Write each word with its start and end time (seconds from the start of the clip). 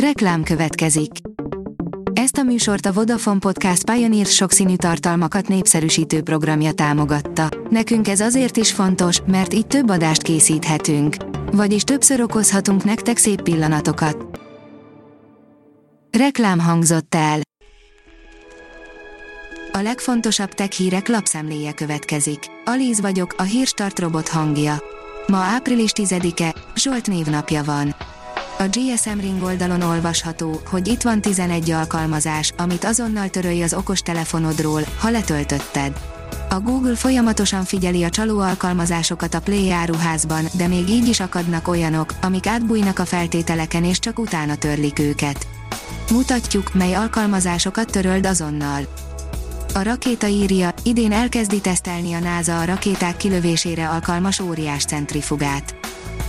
Reklám 0.00 0.42
következik. 0.42 1.10
Ezt 2.12 2.36
a 2.36 2.42
műsort 2.42 2.86
a 2.86 2.92
Vodafone 2.92 3.38
Podcast 3.38 3.90
Pioneer 3.90 4.26
sokszínű 4.26 4.76
tartalmakat 4.76 5.48
népszerűsítő 5.48 6.22
programja 6.22 6.72
támogatta. 6.72 7.48
Nekünk 7.70 8.08
ez 8.08 8.20
azért 8.20 8.56
is 8.56 8.72
fontos, 8.72 9.20
mert 9.26 9.54
így 9.54 9.66
több 9.66 9.90
adást 9.90 10.22
készíthetünk. 10.22 11.16
Vagyis 11.52 11.82
többször 11.82 12.20
okozhatunk 12.20 12.84
nektek 12.84 13.16
szép 13.16 13.42
pillanatokat. 13.42 14.40
Reklám 16.18 16.58
hangzott 16.58 17.14
el. 17.14 17.40
A 19.72 19.78
legfontosabb 19.78 20.50
tech 20.50 20.70
hírek 20.70 21.08
lapszemléje 21.08 21.72
következik. 21.72 22.38
Alíz 22.64 23.00
vagyok, 23.00 23.34
a 23.38 23.42
hírstart 23.42 23.98
robot 23.98 24.28
hangja. 24.28 24.82
Ma 25.26 25.36
április 25.38 25.90
10-e, 25.94 26.54
Zsolt 26.74 27.06
névnapja 27.08 27.64
van. 27.64 27.94
A 28.58 28.68
GSM 28.68 29.18
Ring 29.20 29.42
oldalon 29.42 29.82
olvasható, 29.82 30.60
hogy 30.70 30.88
itt 30.88 31.02
van 31.02 31.20
11 31.20 31.70
alkalmazás, 31.70 32.52
amit 32.56 32.84
azonnal 32.84 33.28
törölj 33.28 33.62
az 33.62 33.74
okostelefonodról, 33.74 34.82
ha 34.98 35.10
letöltötted. 35.10 36.00
A 36.48 36.60
Google 36.60 36.94
folyamatosan 36.94 37.64
figyeli 37.64 38.04
a 38.04 38.10
csaló 38.10 38.38
alkalmazásokat 38.38 39.34
a 39.34 39.40
Play 39.40 39.70
áruházban, 39.70 40.44
de 40.52 40.66
még 40.66 40.88
így 40.88 41.08
is 41.08 41.20
akadnak 41.20 41.68
olyanok, 41.68 42.14
amik 42.22 42.46
átbújnak 42.46 42.98
a 42.98 43.04
feltételeken 43.04 43.84
és 43.84 43.98
csak 43.98 44.18
utána 44.18 44.54
törlik 44.54 44.98
őket. 44.98 45.46
Mutatjuk, 46.10 46.74
mely 46.74 46.94
alkalmazásokat 46.94 47.90
töröld 47.90 48.26
azonnal. 48.26 48.82
A 49.74 49.82
rakéta 49.82 50.26
írja, 50.26 50.74
idén 50.82 51.12
elkezdi 51.12 51.60
tesztelni 51.60 52.12
a 52.12 52.18
NASA 52.18 52.60
a 52.60 52.64
rakéták 52.64 53.16
kilövésére 53.16 53.88
alkalmas 53.88 54.40
óriás 54.40 54.84
centrifugát. 54.84 55.74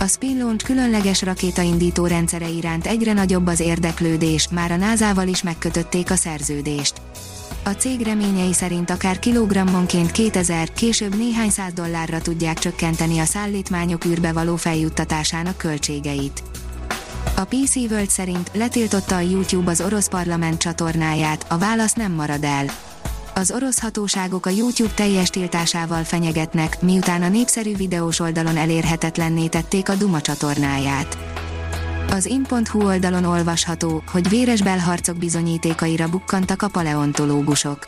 A 0.00 0.06
Spin 0.06 0.38
Launch 0.38 0.64
különleges 0.64 1.22
rakétaindító 1.22 2.06
rendszere 2.06 2.48
iránt 2.48 2.86
egyre 2.86 3.12
nagyobb 3.12 3.46
az 3.46 3.60
érdeklődés, 3.60 4.48
már 4.50 4.70
a 4.70 4.76
NASA-val 4.76 5.28
is 5.28 5.42
megkötötték 5.42 6.10
a 6.10 6.16
szerződést. 6.16 7.00
A 7.64 7.70
cég 7.70 8.00
reményei 8.00 8.52
szerint 8.52 8.90
akár 8.90 9.18
kilogrammonként 9.18 10.10
2000, 10.10 10.72
később 10.72 11.16
néhány 11.16 11.50
száz 11.50 11.72
dollárra 11.72 12.20
tudják 12.20 12.58
csökkenteni 12.58 13.18
a 13.18 13.24
szállítmányok 13.24 14.04
űrbe 14.04 14.32
való 14.32 14.56
feljuttatásának 14.56 15.56
költségeit. 15.56 16.42
A 17.36 17.44
PC 17.44 17.76
World 17.76 18.10
szerint 18.10 18.50
letiltotta 18.54 19.16
a 19.16 19.20
YouTube 19.20 19.70
az 19.70 19.80
orosz 19.80 20.08
parlament 20.08 20.58
csatornáját, 20.58 21.46
a 21.48 21.58
válasz 21.58 21.94
nem 21.94 22.12
marad 22.12 22.44
el 22.44 22.66
az 23.38 23.50
orosz 23.50 23.80
hatóságok 23.80 24.46
a 24.46 24.50
YouTube 24.50 24.92
teljes 24.94 25.30
tiltásával 25.30 26.04
fenyegetnek, 26.04 26.82
miután 26.82 27.22
a 27.22 27.28
népszerű 27.28 27.76
videós 27.76 28.20
oldalon 28.20 28.56
elérhetetlenné 28.56 29.46
tették 29.46 29.88
a 29.88 29.94
Duma 29.94 30.20
csatornáját. 30.20 31.18
Az 32.10 32.26
in.hu 32.26 32.86
oldalon 32.86 33.24
olvasható, 33.24 34.02
hogy 34.12 34.28
véres 34.28 34.62
belharcok 34.62 35.16
bizonyítékaira 35.16 36.08
bukkantak 36.08 36.62
a 36.62 36.68
paleontológusok. 36.68 37.84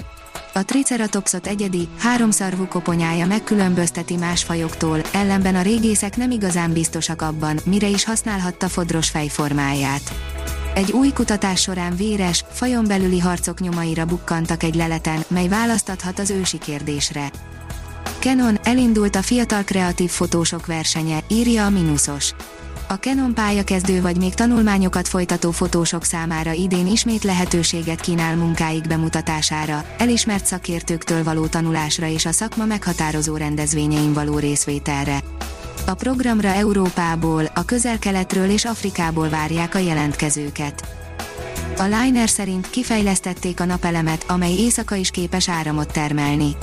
A 0.54 0.64
triceratopsot 0.64 1.46
egyedi, 1.46 1.88
háromszarvú 1.98 2.66
koponyája 2.66 3.26
megkülönbözteti 3.26 4.16
más 4.16 4.42
fajoktól, 4.42 5.00
ellenben 5.12 5.54
a 5.54 5.62
régészek 5.62 6.16
nem 6.16 6.30
igazán 6.30 6.72
biztosak 6.72 7.22
abban, 7.22 7.58
mire 7.64 7.88
is 7.88 8.04
használhatta 8.04 8.68
fodros 8.68 9.08
fejformáját. 9.08 10.29
Egy 10.80 10.92
új 10.92 11.12
kutatás 11.12 11.60
során 11.60 11.96
véres, 11.96 12.44
fajon 12.52 12.84
belüli 12.86 13.18
harcok 13.18 13.60
nyomaira 13.60 14.04
bukkantak 14.04 14.62
egy 14.62 14.74
leleten, 14.74 15.24
mely 15.28 15.48
választathat 15.48 16.18
az 16.18 16.30
ősi 16.30 16.58
kérdésre. 16.58 17.30
Canon, 18.18 18.58
elindult 18.62 19.16
a 19.16 19.22
fiatal 19.22 19.62
kreatív 19.64 20.10
fotósok 20.10 20.66
versenye, 20.66 21.18
írja 21.28 21.64
a 21.64 21.70
Minusos. 21.70 22.34
A 22.88 22.94
Canon 22.94 23.34
pályakezdő 23.34 24.00
vagy 24.00 24.16
még 24.16 24.34
tanulmányokat 24.34 25.08
folytató 25.08 25.50
fotósok 25.50 26.04
számára 26.04 26.52
idén 26.52 26.86
ismét 26.86 27.24
lehetőséget 27.24 28.00
kínál 28.00 28.36
munkáik 28.36 28.86
bemutatására, 28.86 29.84
elismert 29.98 30.46
szakértőktől 30.46 31.24
való 31.24 31.46
tanulásra 31.46 32.06
és 32.06 32.26
a 32.26 32.32
szakma 32.32 32.64
meghatározó 32.64 33.36
rendezvényein 33.36 34.12
való 34.12 34.38
részvételre. 34.38 35.20
A 35.86 35.94
programra 35.94 36.48
Európából, 36.48 37.44
a 37.54 37.64
közel-keletről 37.64 38.50
és 38.50 38.64
Afrikából 38.64 39.28
várják 39.28 39.74
a 39.74 39.78
jelentkezőket. 39.78 40.88
A 41.76 41.82
Liner 41.82 42.28
szerint 42.28 42.70
kifejlesztették 42.70 43.60
a 43.60 43.64
napelemet, 43.64 44.24
amely 44.28 44.52
éjszaka 44.52 44.94
is 44.94 45.10
képes 45.10 45.48
áramot 45.48 45.92
termelni. 45.92 46.56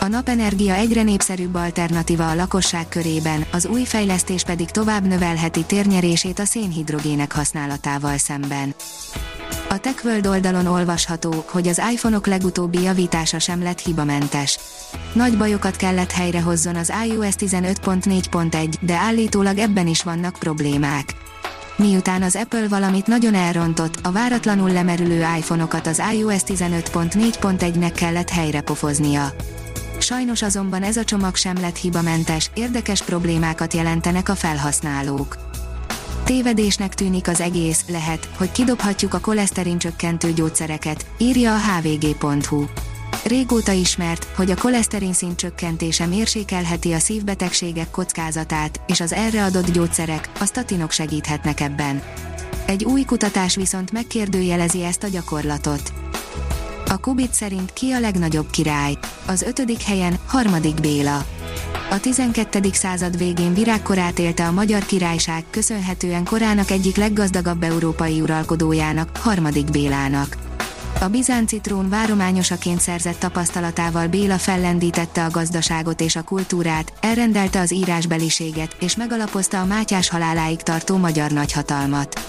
A 0.00 0.06
napenergia 0.06 0.74
egyre 0.74 1.02
népszerűbb 1.02 1.54
alternatíva 1.54 2.30
a 2.30 2.34
lakosság 2.34 2.88
körében, 2.88 3.46
az 3.52 3.66
új 3.66 3.84
fejlesztés 3.84 4.42
pedig 4.42 4.70
tovább 4.70 5.06
növelheti 5.06 5.64
térnyerését 5.64 6.38
a 6.38 6.44
szénhidrogének 6.44 7.32
használatával 7.32 8.16
szemben. 8.18 8.74
A 9.70 9.78
TechWorld 9.78 10.26
oldalon 10.26 10.66
olvasható, 10.66 11.44
hogy 11.48 11.68
az 11.68 11.82
iPhone-ok 11.92 12.26
legutóbbi 12.26 12.82
javítása 12.82 13.38
sem 13.38 13.62
lett 13.62 13.78
hibamentes. 13.78 14.58
Nagy 15.12 15.36
bajokat 15.36 15.76
kellett 15.76 16.10
helyrehozzon 16.10 16.76
az 16.76 16.92
iOS 17.06 17.34
15.4.1, 17.34 18.74
de 18.80 18.94
állítólag 18.94 19.58
ebben 19.58 19.86
is 19.86 20.02
vannak 20.02 20.36
problémák. 20.38 21.14
Miután 21.76 22.22
az 22.22 22.36
Apple 22.36 22.68
valamit 22.68 23.06
nagyon 23.06 23.34
elrontott, 23.34 23.98
a 24.02 24.12
váratlanul 24.12 24.70
lemerülő 24.70 25.24
iPhone-okat 25.36 25.86
az 25.86 26.02
iOS 26.12 26.42
15.4.1-nek 26.42 27.92
kellett 27.94 28.28
helyrepofoznia. 28.28 29.32
Sajnos 29.98 30.42
azonban 30.42 30.82
ez 30.82 30.96
a 30.96 31.04
csomag 31.04 31.36
sem 31.36 31.56
lett 31.60 31.76
hibamentes, 31.76 32.50
érdekes 32.54 33.02
problémákat 33.02 33.74
jelentenek 33.74 34.28
a 34.28 34.34
felhasználók. 34.34 35.47
Tévedésnek 36.28 36.94
tűnik 36.94 37.28
az 37.28 37.40
egész, 37.40 37.84
lehet, 37.88 38.28
hogy 38.36 38.52
kidobhatjuk 38.52 39.14
a 39.14 39.20
koleszterin 39.20 39.78
csökkentő 39.78 40.32
gyógyszereket, 40.32 41.06
írja 41.18 41.54
a 41.54 41.58
hvg.hu. 41.58 42.64
Régóta 43.24 43.72
ismert, 43.72 44.24
hogy 44.36 44.50
a 44.50 44.56
koleszterin 44.56 45.12
szint 45.12 45.36
csökkentése 45.36 46.06
mérsékelheti 46.06 46.92
a 46.92 46.98
szívbetegségek 46.98 47.90
kockázatát, 47.90 48.80
és 48.86 49.00
az 49.00 49.12
erre 49.12 49.44
adott 49.44 49.70
gyógyszerek, 49.70 50.30
a 50.40 50.44
statinok 50.44 50.90
segíthetnek 50.90 51.60
ebben. 51.60 52.02
Egy 52.66 52.84
új 52.84 53.04
kutatás 53.04 53.54
viszont 53.54 53.92
megkérdőjelezi 53.92 54.84
ezt 54.84 55.02
a 55.02 55.08
gyakorlatot. 55.08 55.92
A 56.86 56.98
Kubit 56.98 57.32
szerint 57.32 57.72
ki 57.72 57.90
a 57.90 58.00
legnagyobb 58.00 58.50
király? 58.50 58.98
Az 59.26 59.42
ötödik 59.42 59.82
helyen, 59.82 60.18
harmadik 60.26 60.80
Béla. 60.80 61.24
A 61.90 62.00
12. 62.00 62.60
század 62.72 63.18
végén 63.18 63.54
virágkorát 63.54 64.18
élte 64.18 64.46
a 64.46 64.52
Magyar 64.52 64.84
Királyság, 64.84 65.44
köszönhetően 65.50 66.24
korának 66.24 66.70
egyik 66.70 66.96
leggazdagabb 66.96 67.62
európai 67.62 68.20
uralkodójának, 68.20 69.16
harmadik 69.16 69.70
Bélának. 69.70 70.36
A 71.00 71.08
bizánci 71.08 71.60
trón 71.60 71.88
várományosaként 71.88 72.80
szerzett 72.80 73.18
tapasztalatával 73.18 74.06
Béla 74.06 74.38
fellendítette 74.38 75.24
a 75.24 75.30
gazdaságot 75.30 76.00
és 76.00 76.16
a 76.16 76.22
kultúrát, 76.22 76.92
elrendelte 77.00 77.60
az 77.60 77.72
írásbeliséget, 77.72 78.76
és 78.80 78.96
megalapozta 78.96 79.60
a 79.60 79.64
Mátyás 79.64 80.08
haláláig 80.08 80.62
tartó 80.62 80.96
magyar 80.96 81.30
nagyhatalmat. 81.30 82.20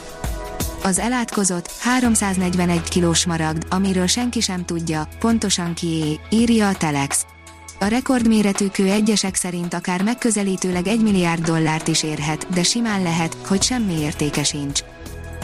Az 0.83 0.99
elátkozott, 0.99 1.71
341 1.79 2.81
kilós 2.89 3.25
maragd, 3.25 3.65
amiről 3.69 4.07
senki 4.07 4.39
sem 4.39 4.65
tudja, 4.65 5.07
pontosan 5.19 5.73
kié, 5.73 6.19
írja 6.29 6.67
a 6.67 6.75
Telex. 6.75 7.25
A 7.79 7.85
rekordméretű 7.85 8.67
kő 8.67 8.91
egyesek 8.91 9.35
szerint 9.35 9.73
akár 9.73 10.03
megközelítőleg 10.03 10.87
1 10.87 11.01
milliárd 11.01 11.45
dollárt 11.45 11.87
is 11.87 12.03
érhet, 12.03 12.47
de 12.53 12.63
simán 12.63 13.01
lehet, 13.01 13.37
hogy 13.47 13.61
semmi 13.61 13.93
értéke 13.99 14.43
sincs. 14.43 14.83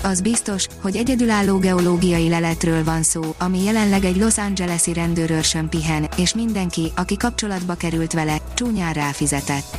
Az 0.04 0.22
biztos, 0.22 0.68
hogy 0.82 0.96
egyedülálló 0.96 1.58
geológiai 1.58 2.30
leletről 2.30 2.84
van 2.84 3.04
szó, 3.04 3.22
ami 3.38 3.64
jelenleg 3.64 4.04
egy 4.04 4.18
Los 4.18 4.38
Angeles-i 4.38 4.94
rendőrőrsön 4.94 5.70
pihen, 5.70 6.08
és 6.18 6.34
mindenki, 6.34 6.92
aki 6.96 7.18
kapcsolatba 7.18 7.74
került 7.74 8.14
vele, 8.14 8.38
csúnyán 8.54 8.94
ráfizetett. 8.94 9.78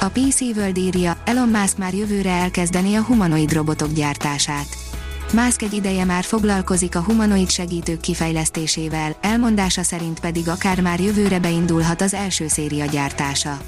A 0.00 0.08
PC 0.08 0.40
World 0.40 0.76
írja, 0.76 1.16
Elon 1.24 1.48
Musk 1.48 1.78
már 1.78 1.94
jövőre 1.94 2.30
elkezdeni 2.30 2.94
a 2.94 3.02
humanoid 3.02 3.52
robotok 3.52 3.92
gyártását. 3.92 4.85
Musk 5.32 5.62
egy 5.62 5.72
ideje 5.72 6.04
már 6.04 6.24
foglalkozik 6.24 6.96
a 6.96 7.02
humanoid 7.02 7.50
segítők 7.50 8.00
kifejlesztésével, 8.00 9.16
elmondása 9.20 9.82
szerint 9.82 10.20
pedig 10.20 10.48
akár 10.48 10.80
már 10.80 11.00
jövőre 11.00 11.38
beindulhat 11.38 12.00
az 12.00 12.14
első 12.14 12.48
széria 12.48 12.84
gyártása. 12.84 13.58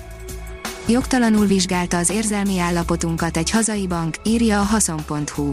Jogtalanul 0.89 1.47
vizsgálta 1.47 1.97
az 1.97 2.11
érzelmi 2.11 2.59
állapotunkat 2.59 3.37
egy 3.37 3.51
hazai 3.51 3.87
bank, 3.87 4.17
írja 4.25 4.61
a 4.61 4.63
haszon.hu. 4.63 5.53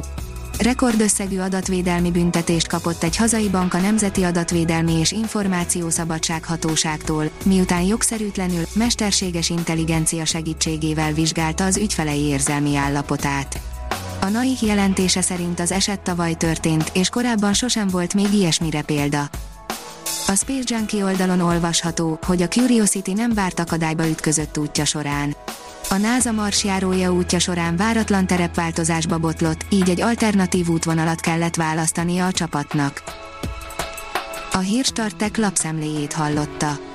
Rekordösszegű 0.60 1.40
adatvédelmi 1.40 2.12
büntetést 2.12 2.68
kapott 2.68 3.04
egy 3.04 3.16
hazai 3.16 3.50
bank 3.50 3.74
a 3.74 3.80
Nemzeti 3.80 4.24
Adatvédelmi 4.24 4.94
és 4.94 5.12
Információszabadság 5.12 6.46
Hatóságtól, 6.46 7.30
miután 7.46 7.82
jogszerűtlenül, 7.82 8.64
mesterséges 8.74 9.50
intelligencia 9.50 10.26
segítségével 10.26 11.14
vizsgálta 11.14 11.66
az 11.66 11.78
ügyfelei 11.78 12.22
érzelmi 12.22 12.76
állapotát. 12.76 13.75
A 14.26 14.30
NAIK 14.30 14.62
jelentése 14.62 15.22
szerint 15.22 15.60
az 15.60 15.72
eset 15.72 16.00
tavaly 16.00 16.34
történt, 16.34 16.92
és 16.94 17.10
korábban 17.10 17.54
sosem 17.54 17.88
volt 17.88 18.14
még 18.14 18.34
ilyesmire 18.34 18.82
példa. 18.82 19.30
A 20.28 20.36
Space 20.36 20.76
Junkie 20.76 21.04
oldalon 21.04 21.40
olvasható, 21.40 22.20
hogy 22.26 22.42
a 22.42 22.48
Curiosity 22.48 23.14
nem 23.14 23.34
várt 23.34 23.60
akadályba 23.60 24.08
ütközött 24.08 24.58
útja 24.58 24.86
során. 24.86 25.36
A 25.90 25.96
NASA 25.96 26.32
marsjárója 26.32 27.14
útja 27.14 27.40
során 27.40 27.76
váratlan 27.76 28.28
terepváltozásba 28.28 29.18
botlott, 29.18 29.66
így 29.70 29.90
egy 29.90 30.02
alternatív 30.02 30.70
útvonalat 30.70 31.20
kellett 31.20 31.56
választania 31.56 32.26
a 32.26 32.32
csapatnak. 32.32 33.04
A 34.52 34.58
Hírstartek 34.58 35.38
lapszemléjét 35.38 36.14
hallotta. 36.14 36.95